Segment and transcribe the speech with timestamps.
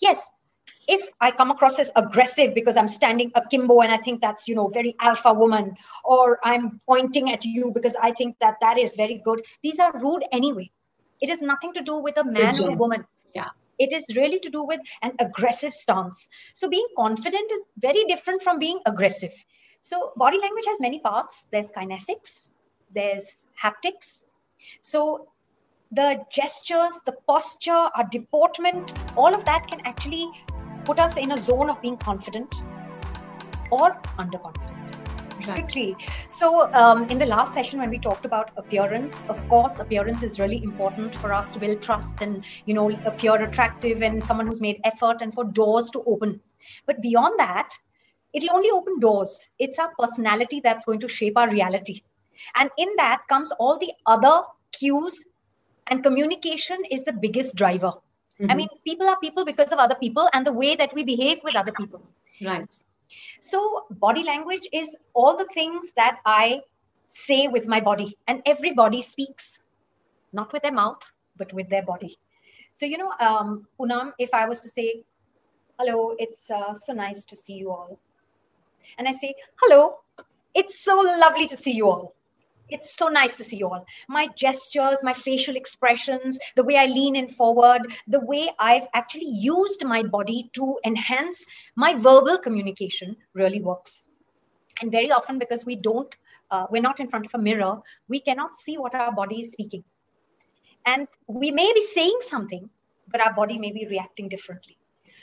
[0.00, 0.30] yes
[0.88, 4.54] if I come across as aggressive because I'm standing akimbo and I think that's, you
[4.54, 8.94] know, very alpha woman, or I'm pointing at you because I think that that is
[8.96, 10.70] very good, these are rude anyway.
[11.20, 13.04] It has nothing to do with a man or a woman.
[13.34, 13.48] Yeah.
[13.78, 16.28] It is really to do with an aggressive stance.
[16.54, 19.32] So being confident is very different from being aggressive.
[19.80, 21.46] So body language has many parts.
[21.50, 22.50] There's kinesics,
[22.94, 24.22] there's haptics.
[24.80, 25.28] So
[25.96, 30.28] the gestures, the posture, our deportment, all of that can actually
[30.84, 32.62] put us in a zone of being confident
[33.70, 34.72] or underconfident.
[35.46, 35.96] Right.
[36.28, 40.40] So, um, in the last session, when we talked about appearance, of course, appearance is
[40.40, 44.60] really important for us to build trust and, you know, appear attractive and someone who's
[44.60, 46.40] made effort and for doors to open.
[46.86, 47.68] But beyond that,
[48.32, 49.46] it'll only open doors.
[49.58, 52.02] It's our personality that's going to shape our reality.
[52.54, 54.42] And in that comes all the other
[54.72, 55.24] cues,
[55.88, 57.92] and communication is the biggest driver.
[58.40, 58.50] Mm-hmm.
[58.50, 61.38] I mean, people are people because of other people and the way that we behave
[61.42, 62.02] with other people.
[62.42, 62.74] Right.
[63.40, 66.60] So, body language is all the things that I
[67.08, 69.60] say with my body, and everybody speaks,
[70.32, 72.18] not with their mouth, but with their body.
[72.72, 75.04] So, you know, um, Poonam, if I was to say,
[75.78, 77.98] Hello, it's uh, so nice to see you all.
[78.98, 79.98] And I say, Hello,
[80.54, 82.15] it's so lovely to see you all.
[82.68, 83.84] It's so nice to see you all.
[84.08, 89.28] My gestures, my facial expressions, the way I lean in forward, the way I've actually
[89.28, 91.44] used my body to enhance
[91.76, 94.02] my verbal communication really works.
[94.80, 96.14] And very often, because we don't,
[96.50, 99.52] uh, we're not in front of a mirror, we cannot see what our body is
[99.52, 99.84] speaking.
[100.84, 102.68] And we may be saying something,
[103.08, 104.76] but our body may be reacting differently.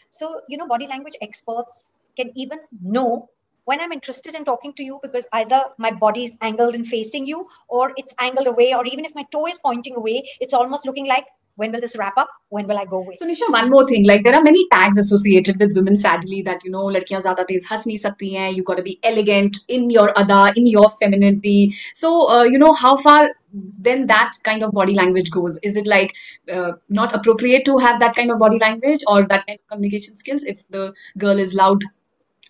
[0.09, 3.29] So, you know, body language experts can even know
[3.65, 7.25] when I'm interested in talking to you because either my body is angled and facing
[7.25, 10.85] you or it's angled away, or even if my toe is pointing away, it's almost
[10.85, 11.25] looking like
[11.55, 12.29] when will this wrap up?
[12.49, 13.15] When will I go away?
[13.15, 14.07] So Nisha, one more thing.
[14.07, 17.63] Like there are many tags associated with women, sadly, that you know, ladkiyan zyada tez
[17.65, 18.55] has nahi sakti hain.
[18.55, 21.75] You got to be elegant in your ada, in your femininity.
[21.93, 25.59] So uh, you know how far then that kind of body language goes.
[25.61, 26.15] Is it like
[26.51, 30.15] uh, not appropriate to have that kind of body language or that kind of communication
[30.15, 31.83] skills if the girl is loud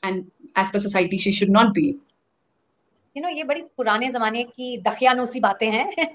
[0.03, 1.87] and as per society she should not be
[3.15, 6.09] you know ये बड़ी पुराने जमाने की दखियानोसी बातें हैं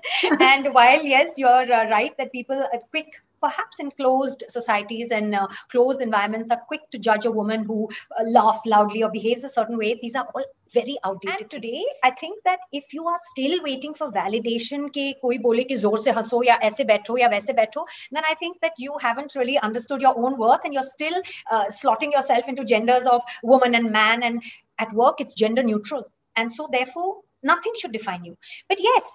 [0.50, 5.36] and while yes you're uh, right that people are quick perhaps in closed societies and
[5.36, 7.88] uh, closed environments are quick to judge a woman who
[8.20, 11.83] uh, laughs loudly or behaves a certain way these are all very outdated and today
[12.05, 15.95] i think that if you are still waiting for validation ke koi bole ki zor
[16.07, 17.85] se haso ya aise baitho ya waise baitho
[18.17, 21.17] then i think that you haven't really understood your own worth and you're still
[21.53, 24.51] uh, slotting yourself into genders of woman and man and
[24.87, 26.05] at work it's gender neutral
[26.37, 27.09] and so therefore
[27.55, 28.37] nothing should define you
[28.69, 29.09] but yes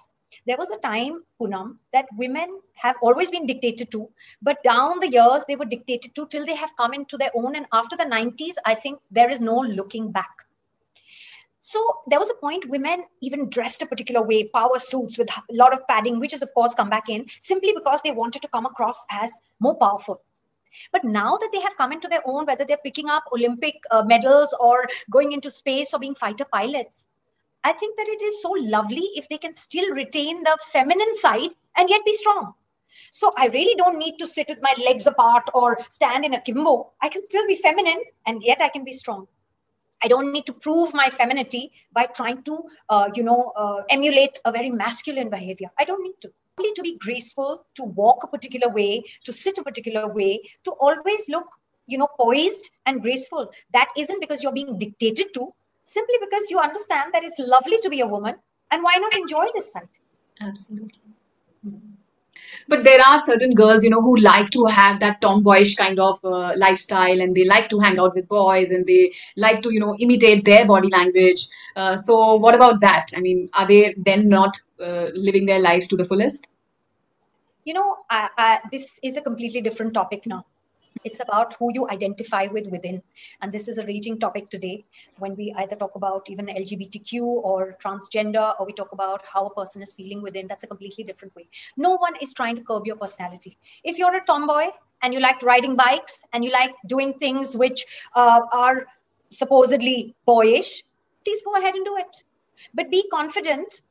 [0.46, 4.08] there was a time, punam that women have always been dictated to,
[4.42, 7.56] but down the years they were dictated to till they have come into their own.
[7.56, 10.43] And after the 90s, I think there is no looking back.
[11.66, 15.42] So there was a point women even dressed a particular way, power suits with a
[15.50, 18.48] lot of padding, which has of course come back in simply because they wanted to
[18.48, 20.20] come across as more powerful.
[20.92, 24.02] But now that they have come into their own, whether they're picking up Olympic uh,
[24.02, 27.06] medals or going into space or being fighter pilots,
[27.64, 31.48] I think that it is so lovely if they can still retain the feminine side
[31.78, 32.52] and yet be strong.
[33.10, 36.42] So I really don't need to sit with my legs apart or stand in a
[36.42, 36.92] kimbo.
[37.00, 39.28] I can still be feminine and yet I can be strong.
[40.04, 44.38] I don't need to prove my femininity by trying to, uh, you know, uh, emulate
[44.44, 45.70] a very masculine behavior.
[45.78, 46.32] I don't need to.
[46.58, 50.72] Only to be graceful, to walk a particular way, to sit a particular way, to
[50.72, 51.48] always look,
[51.86, 53.50] you know, poised and graceful.
[53.72, 55.52] That isn't because you're being dictated to
[55.84, 58.36] simply because you understand that it's lovely to be a woman
[58.70, 59.88] and why not enjoy this side
[60.40, 61.02] absolutely
[62.68, 66.18] but there are certain girls you know who like to have that tomboyish kind of
[66.24, 69.80] uh, lifestyle and they like to hang out with boys and they like to you
[69.80, 71.46] know imitate their body language.
[71.76, 73.10] Uh, so what about that?
[73.16, 76.50] I mean are they then not uh, living their lives to the fullest?
[77.64, 80.44] You know I, I, this is a completely different topic now
[81.02, 83.02] it's about who you identify with within.
[83.42, 84.84] And this is a raging topic today
[85.18, 89.54] when we either talk about even LGBTQ or transgender, or we talk about how a
[89.54, 90.46] person is feeling within.
[90.46, 91.48] That's a completely different way.
[91.76, 93.56] No one is trying to curb your personality.
[93.82, 94.68] If you're a tomboy
[95.02, 97.84] and you like riding bikes and you like doing things which
[98.14, 98.86] uh, are
[99.30, 100.84] supposedly boyish,
[101.24, 102.22] please go ahead and do it.
[102.72, 103.82] But be confident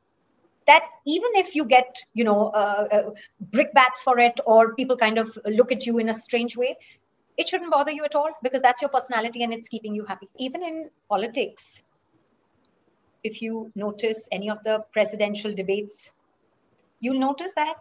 [0.66, 3.10] that even if you get you know uh, uh,
[3.50, 6.76] brickbats for it or people kind of look at you in a strange way
[7.36, 10.28] it shouldn't bother you at all because that's your personality and it's keeping you happy.
[10.38, 11.82] Even in politics,
[13.24, 16.12] if you notice any of the presidential debates,
[17.00, 17.74] you'll notice that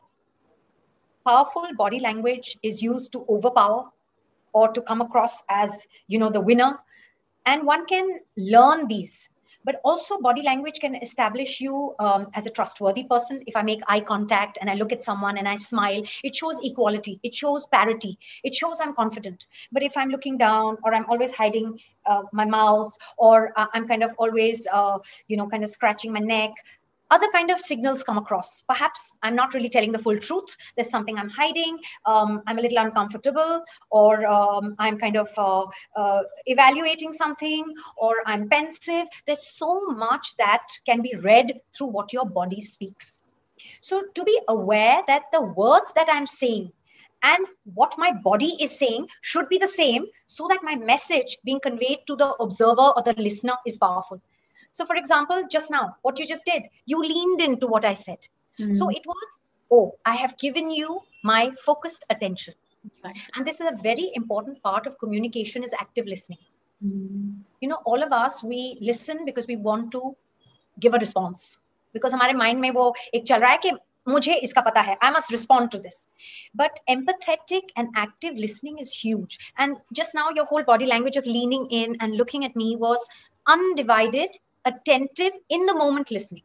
[1.26, 3.90] powerful body language is used to overpower
[4.54, 6.80] or to come across as you know the winner
[7.46, 9.30] and one can learn these
[9.64, 13.44] but also body language can establish you um, as a trustworthy person.
[13.48, 16.60] If i make eye contact and i look at someone and i smile it shows
[16.64, 17.20] equality.
[17.24, 18.18] It shows parity.
[18.44, 19.46] It shows i'm confident.
[19.72, 23.88] But if i'm looking down or i'm always hiding uh, my mouth or uh, i'm
[23.88, 26.52] kind of always uh, you know kind of scratching my neck
[27.14, 28.64] other kind of signals come across.
[28.68, 30.58] Perhaps i'm not really telling the full truth.
[30.76, 31.80] There's something i'm hiding.
[32.06, 35.66] Um, i'm a little uncomfortable or um, i'm kind of uh,
[35.96, 39.08] uh, evaluating something or i'm pensive.
[39.28, 39.74] There's so
[40.06, 43.24] much that can be read through what your body speaks.
[43.80, 46.72] So to be aware that the words that i'm saying
[47.24, 51.60] and what my body is saying should be the same so that my message being
[51.60, 54.22] conveyed to the observer or the listener is powerful
[54.73, 58.19] so, for example, just now, what you just did, you leaned into what I said.
[58.61, 58.75] Mm.
[58.75, 59.41] So it was,
[59.71, 62.55] oh, I have given you my focused attention.
[63.05, 63.17] Right.
[63.35, 66.39] And this is a very important part of communication is active listening.
[66.85, 67.39] Mm.
[67.61, 70.17] You know, all of us, we listen because we want to
[70.81, 71.59] give a response.
[71.93, 73.73] Because हमारे mind में वो एक चल रहा है कि
[74.09, 76.07] मुझे इसका पता है I must respond to this.
[76.55, 79.39] But empathetic and active listening is huge.
[79.57, 83.09] And just now, your whole body language of leaning in and looking at me was
[83.47, 86.44] undivided attentive in the moment listening,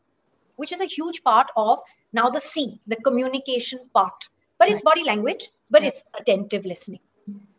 [0.56, 1.80] which is a huge part of
[2.12, 4.28] now the C, the communication part.
[4.58, 7.00] But it's body language, but it's attentive listening.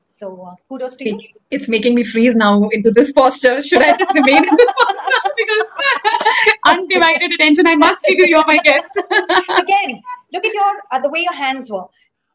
[0.09, 1.19] So uh, kudos to you.
[1.51, 3.61] It's making me freeze now into this posture.
[3.61, 5.31] Should I just remain in this posture?
[5.37, 8.97] because undivided attention, I must figure you're my guest.
[9.11, 10.01] Again,
[10.33, 11.85] look at your uh, the way your hands were.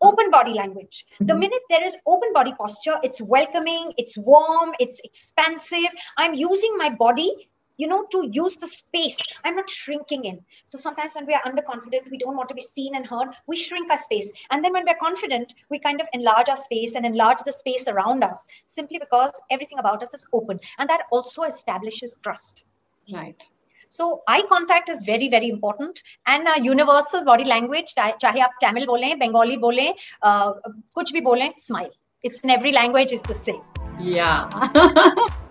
[0.00, 1.04] Open body language.
[1.14, 1.26] Mm-hmm.
[1.26, 5.90] The minute there is open body posture, it's welcoming, it's warm, it's expansive.
[6.16, 9.40] I'm using my body you know, to use the space.
[9.44, 10.40] I'm not shrinking in.
[10.64, 13.56] So sometimes when we are underconfident, we don't want to be seen and heard, we
[13.56, 14.32] shrink our space.
[14.50, 17.88] And then when we're confident, we kind of enlarge our space and enlarge the space
[17.88, 20.60] around us simply because everything about us is open.
[20.78, 22.64] And that also establishes trust.
[23.12, 23.42] Right.
[23.88, 26.02] So eye contact is very, very important.
[26.26, 30.52] And universal body language, chahe aap Tamil bole, Bengali bole, uh,
[30.96, 31.90] kuch bhi bole, smile.
[32.22, 33.62] It's in every language, it's the same.
[34.00, 35.28] Yeah.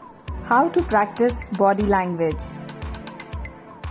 [0.45, 2.43] How to practice body language.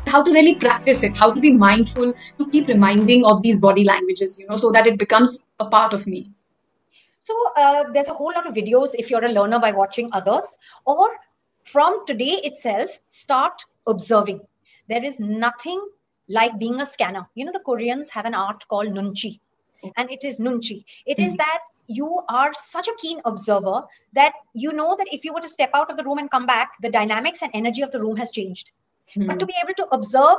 [0.07, 3.85] How to really practice it, how to be mindful, to keep reminding of these body
[3.85, 6.27] languages, you know, so that it becomes a part of me.
[7.23, 10.59] So uh, there's a whole lot of videos if you're a learner by watching others,
[10.85, 11.17] or
[11.65, 14.43] from today itself, start observing.
[14.91, 15.81] There is nothing
[16.29, 17.27] like being a scanner.
[17.35, 19.41] You know, the Koreans have an art called nunchi,
[19.97, 20.85] and it is nunchi.
[21.07, 21.27] It mm-hmm.
[21.29, 21.61] is that
[21.93, 25.71] you are such a keen observer that you know that if you were to step
[25.75, 28.31] out of the room and come back, the dynamics and energy of the room has
[28.31, 28.71] changed.
[29.17, 29.29] Mm-hmm.
[29.29, 30.39] But to be able to observe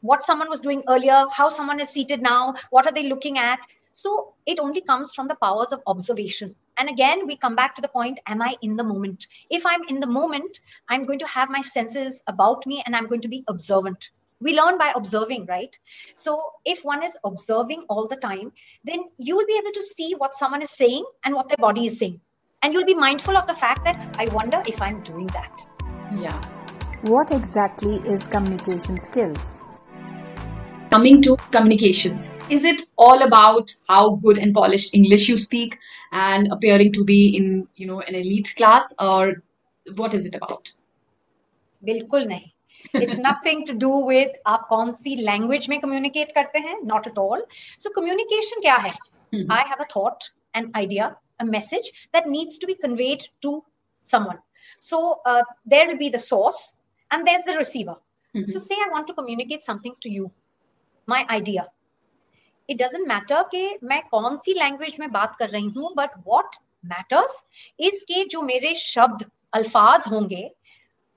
[0.00, 3.60] what someone was doing earlier, how someone is seated now, what are they looking at?
[3.92, 6.54] So it only comes from the powers of observation.
[6.76, 9.26] And again, we come back to the point Am I in the moment?
[9.50, 13.08] If I'm in the moment, I'm going to have my senses about me and I'm
[13.08, 14.10] going to be observant
[14.41, 15.77] we learn by observing right
[16.15, 18.51] so if one is observing all the time
[18.83, 21.85] then you will be able to see what someone is saying and what their body
[21.85, 22.19] is saying
[22.61, 25.65] and you'll be mindful of the fact that i wonder if i'm doing that
[26.17, 26.41] yeah
[27.13, 29.61] what exactly is communication skills
[30.91, 35.77] coming to communications is it all about how good and polished english you speak
[36.11, 39.43] and appearing to be in you know an elite class or
[39.95, 40.73] what is it about
[41.85, 42.49] बिल्कुल नहीं
[42.96, 47.18] it's nothing to do with आप कौन सी language में communicate करते हैं not at
[47.18, 47.46] all
[47.78, 48.90] so communication क्या है?
[49.32, 50.24] I have a thought
[50.56, 53.62] an idea a message that needs to be conveyed to
[54.04, 54.38] someone
[54.82, 56.62] so there will be the source
[57.10, 60.30] and there is the receiver so say I want to communicate something to you
[61.08, 61.66] my idea
[62.68, 66.56] it doesn't matter के मैं कौन सी language में बात कर रही हूँ but what
[66.84, 67.42] matters
[67.80, 70.50] is के जो मेरे शब्द अल्फाज होंगे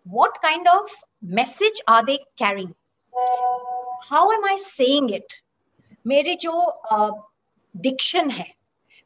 [0.05, 2.73] what kind of message are they carrying
[4.09, 5.41] how am i saying it
[6.05, 6.53] मेरे जो
[7.75, 8.45] डिक्शन uh, है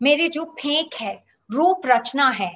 [0.02, 1.14] मेरे जो फेंक है
[1.50, 2.52] रूप रचना है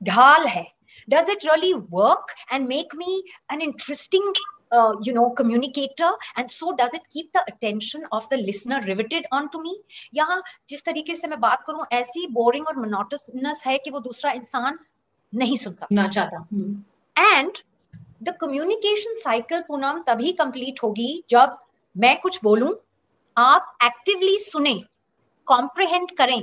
[0.00, 0.66] ढाल है
[1.08, 4.32] does it really work and make me an interesting
[4.72, 9.26] uh, you know communicator and so does it keep the attention of the listener riveted
[9.32, 9.74] onto me
[10.14, 14.32] यहाँ जिस तरीके से मैं बात करूँ ऐसी बोरिंग और मोनोटनस है कि वो दूसरा
[14.32, 14.78] इंसान
[15.32, 16.46] नहीं सुनता ना चाहता
[17.16, 17.58] and
[18.20, 21.56] the communication cycle Poonam तभी कंप्लीट होगी जब
[21.96, 22.74] मैं कुछ बोलूँ,
[23.36, 24.74] आप एक्टिवली सुने
[25.46, 26.42] कॉम्प्रिहेंड करें,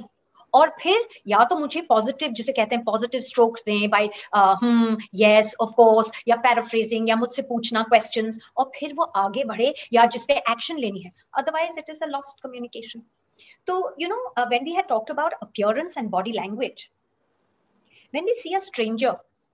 [0.53, 5.53] और फिर या तो मुझे पॉजिटिव जिसे कहते हैं पॉजिटिव स्ट्रोक्स दें बाय हम यस
[5.61, 10.25] ऑफ़ कोर्स या पैराफ्रेजिंग या मुझसे पूछना क्वेश्चंस और फिर वो आगे बढ़े, या जिस
[10.25, 13.01] पे एक्शन लेनी है। Otherwise it is a lost communication
[13.67, 16.89] तो you know when we had talked about appearance and body language
[18.13, 19.11] when we see a stranger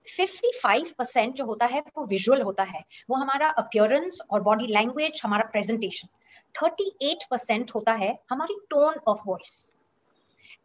[0.08, 5.48] 55% जो होता है, वो विजुअल होता है। वो हमारा अपियरेंस और बॉडी लैंग्वेज हमारा
[5.52, 6.08] प्रेजेंटेशन
[6.54, 9.72] 38% होता है हमारी tone of voice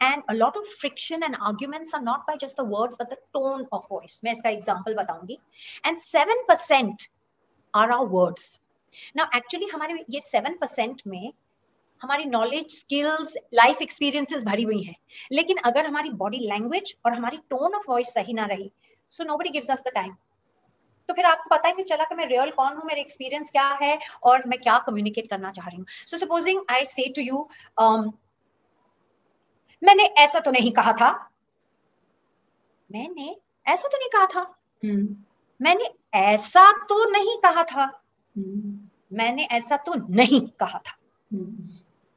[0.01, 3.17] and a lot of friction and arguments are not by just the words, but the
[3.35, 5.37] tone of voice मैं इसका example बताऊँगी।
[5.85, 7.09] And 7%
[7.73, 8.59] are our words
[9.19, 11.31] now actually हमारे ये 7% में
[12.01, 14.95] हमारी नॉलेज स्किल्स लाइफ एक्सपीरियंसेस भरी हुई हैं।
[15.31, 18.71] लेकिन अगर हमारी बॉडी लैंग्वेज और हमारी टोन ऑफ़ वॉइस सही ना रही
[19.11, 20.15] so nobody gives us the time
[21.09, 23.67] तो फिर आपको पता ही नहीं चला कि मैं रियल कौन हूँ मेरे एक्सपीरियंस क्या
[23.81, 27.47] है और मैं क्या कम्युनिकेट करना चाह रही हूँ। सो सपोजिंग आई से टू यू
[29.81, 31.09] मैंने ऐसा तो नहीं कहा था।
[32.91, 33.35] मैंने
[33.65, 34.43] ऐसा तो नहीं कहा था।
[34.85, 35.05] Hmm.
[35.59, 37.85] मैंने ऐसा तो नहीं कहा था।
[38.35, 38.73] Hmm.
[39.13, 40.97] मैंने ऐसा तो नहीं कहा था।
[41.31, 41.51] Hmm.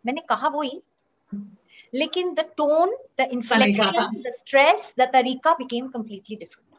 [0.04, 0.80] मैंने कहा वही
[1.94, 6.69] लेकिन the tone the inflection the stress the तरीका became completely different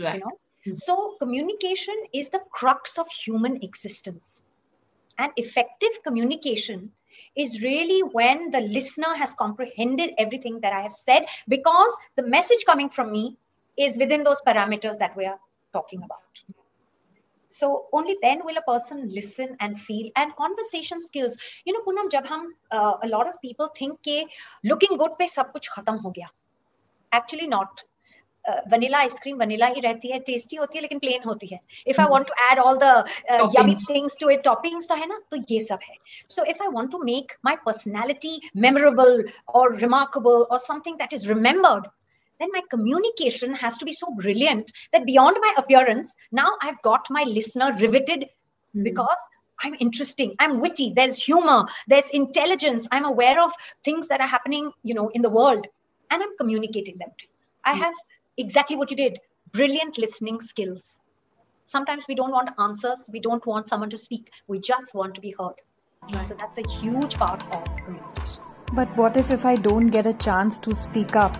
[0.00, 0.14] Right.
[0.14, 0.74] you know?
[0.74, 4.42] So communication is the crux of human existence.
[5.18, 6.92] And effective communication
[7.36, 12.64] is really when the listener has comprehended everything that i have said because the message
[12.64, 13.36] coming from me
[13.76, 15.38] is within those parameters that we are
[15.72, 16.20] talking about.
[17.48, 21.36] So only then will a person listen and feel and conversation skills.
[21.64, 24.28] You know punam jab hum uh, a lot of people think ke
[24.64, 26.28] looking good pe sab kuch khatam ho gaya.
[27.12, 27.84] Actually not
[28.71, 32.07] vanilla ice cream vanilla ही रहती है tasty होती है लेकिन plain होती है if I
[32.09, 32.83] want to add all the
[33.31, 33.89] yummy Toppings.
[33.89, 35.95] Things to it toppings तो है ना तो ये सब है
[36.35, 39.23] so if I want to make my personality memorable
[39.59, 41.87] और रिमार्केबल और something that is remembered
[42.39, 47.05] then my communication has to be so brilliant that beyond my appearance now i've got
[47.17, 48.25] my listener riveted
[48.73, 48.81] Hmm.
[48.87, 49.21] because
[49.59, 51.55] i'm interesting i'm witty there's humor
[51.93, 53.53] there's intelligence i'm aware of
[53.89, 55.69] things that are happening you know in the world
[56.09, 57.33] and i'm communicating them to you.
[57.63, 57.85] i Hmm.
[57.85, 58.03] have
[58.40, 59.18] exactly what you did.
[59.52, 61.00] Brilliant listening skills.
[61.66, 63.08] Sometimes we don't want answers.
[63.12, 64.30] We don't want someone to speak.
[64.48, 65.54] We just want to be heard.
[66.26, 68.42] So that's a huge part of communication.
[68.72, 71.36] But what if if I don't get a chance to speak up?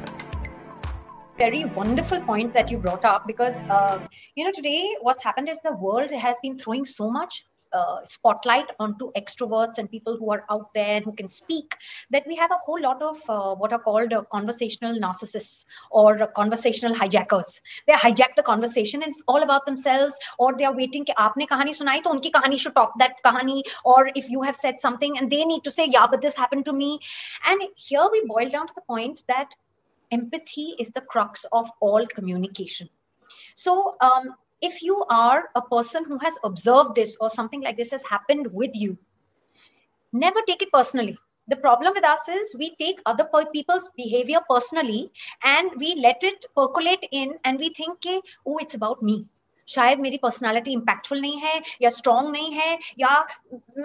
[1.41, 3.99] very wonderful point that you brought up because uh,
[4.35, 8.67] you know today what's happened is the world has been throwing so much uh, spotlight
[8.79, 11.77] onto extroverts and people who are out there who can speak,
[12.11, 16.27] that we have a whole lot of uh, what are called uh, conversational narcissists or
[16.35, 17.61] conversational hijackers.
[17.87, 21.05] They hijack the conversation and it's all about themselves, or they are waiting.
[21.05, 23.63] Ki aapne kahani sunai, to unki kahani should talk that kahani.
[23.85, 26.65] Or if you have said something and they need to say, yeah, but this happened
[26.67, 27.01] to me.
[27.47, 29.55] And here we boil down to the point that
[30.11, 32.89] empathy is the crux of all communication.
[33.55, 37.91] So um, if you are a person who has observed this or something like this
[37.91, 38.99] has happened with you,
[40.13, 41.19] never take it personally.
[41.49, 45.11] The problem with us is we take other people's behavior personally
[45.43, 47.99] and we let it percolate in and we think,
[48.47, 49.27] oh, it's about me.
[49.70, 53.14] शायद मेरी personality impactful नहीं है या strong नहीं है या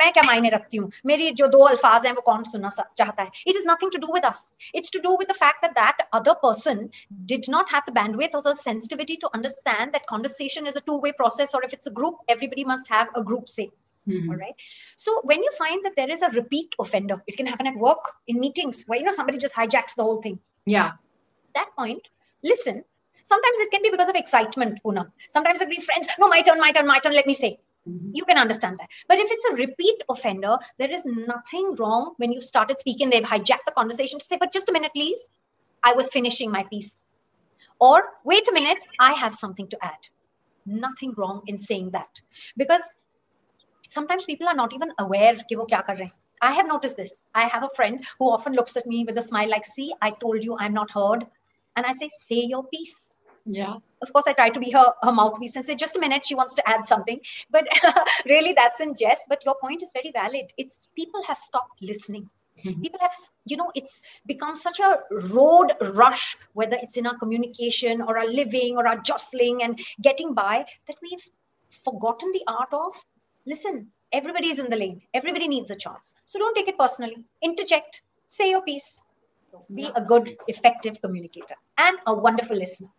[0.01, 3.23] मैं क्या मायने रखती हूँ मेरी जो दो अल्फाज हैं वो कौन सुनना सा- चाहता
[3.23, 4.43] है it is nothing to do with us
[4.75, 6.89] it's to do with the fact that that other person
[7.31, 10.99] did not have the bandwidth or the sensitivity to understand that conversation is a two
[11.07, 13.67] way process or if it's a group everybody must have a group say
[14.07, 14.29] Mhm.
[14.35, 14.69] all right
[15.07, 18.13] so when you find that there is a repeat offender it can happen at work
[18.33, 20.93] in meetings where you know somebody just hijacks the whole thing Yeah.
[21.55, 22.09] that point,
[22.45, 22.83] listen.
[23.26, 25.12] Sometimes it can be because of excitement, Una.
[25.30, 26.08] Sometimes it can be friends.
[26.20, 27.14] No, my turn, my turn, my turn.
[27.14, 27.58] Let me say.
[27.88, 28.12] Mm-hmm.
[28.14, 28.90] You can understand that.
[29.08, 33.10] But if it's a repeat offender, there is nothing wrong when you've started speaking.
[33.10, 35.24] They've hijacked the conversation to say, but just a minute, please.
[35.84, 36.96] I was finishing my piece.
[37.80, 39.98] Or, wait a minute, I have something to add.
[40.68, 42.22] Nothing wrong in saying that.
[42.56, 42.84] Because
[43.90, 47.22] sometimes people are not even aware ki wo kya kar rahe I have noticed this.
[47.34, 50.12] I have a friend who often looks at me with a smile like, see, I
[50.12, 51.26] told you I'm not heard.
[51.76, 53.10] And I say, say your piece.
[53.46, 53.76] Yeah.
[54.02, 56.36] Of course, I try to be her, her mouthpiece and say, just a minute, she
[56.36, 57.20] wants to add something.
[57.52, 57.66] But
[58.30, 59.24] really, that's in jest.
[59.30, 60.52] But your point is very valid.
[60.58, 62.30] It's people have stopped listening.
[62.64, 62.82] Mhm.
[62.82, 68.02] People have, you know, it's become such a road rush, whether it's in our communication
[68.02, 71.28] or our living or our jostling and getting by, that we've
[71.84, 72.94] forgotten the art of
[73.46, 76.16] listen, everybody is in the lane, everybody needs a chance.
[76.26, 77.18] So don't take it personally.
[77.42, 79.02] Interject, say your piece.
[79.42, 82.90] So be a good, effective communicator and a wonderful listener.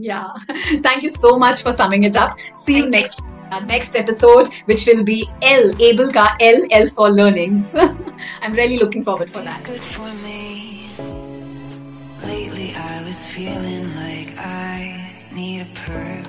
[0.00, 0.30] Yeah.
[0.86, 2.38] Thank you so much for summing it up.
[2.54, 3.00] See you Thank you.
[3.00, 7.74] next uh, next episode, which will be L Able Ka L L for learnings.
[8.42, 9.64] I'm really looking forward for that.
[9.64, 10.90] good for me.
[12.24, 16.27] Lately, I was feeling like I need a purpose.